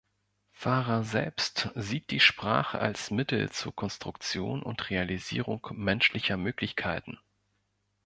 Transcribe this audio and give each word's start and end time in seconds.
Farah 0.51 1.03
selbst 1.03 1.69
sieht 1.75 2.09
die 2.09 2.19
Sprache 2.19 2.79
als 2.79 3.11
Mittel 3.11 3.51
zur 3.51 3.75
Konstruktion 3.75 4.63
und 4.63 4.89
Realisierung 4.89 5.67
menschlicher 5.73 6.37
Möglichkeiten. 6.37 7.19